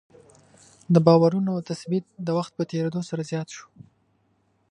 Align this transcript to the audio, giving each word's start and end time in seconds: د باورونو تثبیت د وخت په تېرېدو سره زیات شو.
د 0.93 0.95
باورونو 1.05 1.53
تثبیت 1.69 2.05
د 2.27 2.27
وخت 2.37 2.51
په 2.55 2.63
تېرېدو 2.71 3.01
سره 3.09 3.21
زیات 3.31 3.49
شو. 3.55 3.65